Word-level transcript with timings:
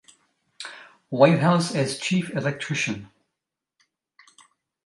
Whitehouse 1.09 1.75
as 1.75 1.99
chief 1.99 2.31
electrician. 2.33 3.11